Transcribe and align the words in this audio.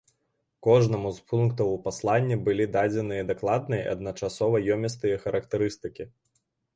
Кожнаму 0.67 1.09
з 1.17 1.25
пунктаў 1.33 1.67
у 1.73 1.75
пасланні 1.83 2.37
былі 2.47 2.65
дадзеныя 2.75 3.27
дакладныя 3.33 3.81
і 3.83 3.91
адначасова 3.95 4.63
ёмістыя 4.77 5.21
характарыстыкі. 5.27 6.03